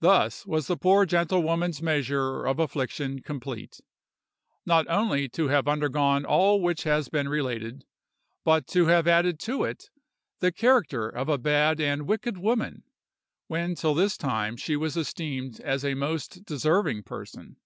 [0.00, 3.80] "Thus was the poor gentlewoman's measure of affliction complete,
[4.64, 7.84] not only to have undergone all which has been related,
[8.42, 9.90] but to have added to it
[10.38, 12.84] the character of a bad and wicked woman,
[13.48, 17.58] when till this time she was esteemed as a most deserving person.